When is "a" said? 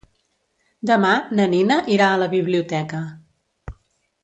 2.15-2.17